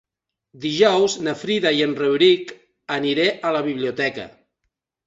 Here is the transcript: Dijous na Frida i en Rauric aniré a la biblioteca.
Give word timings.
Dijous 0.63 1.17
na 1.27 1.35
Frida 1.43 1.75
i 1.81 1.85
en 1.89 1.95
Rauric 2.01 2.55
aniré 2.99 3.31
a 3.51 3.57
la 3.59 3.65
biblioteca. 3.71 4.31